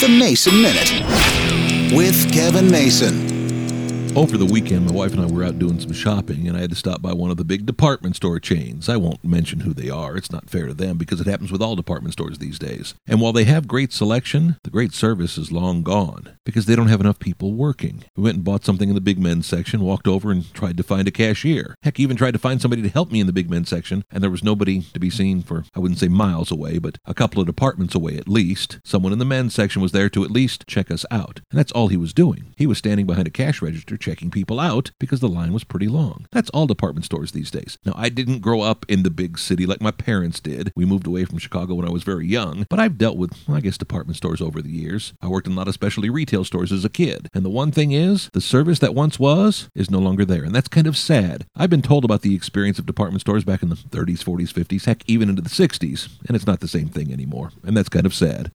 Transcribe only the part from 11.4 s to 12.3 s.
with all department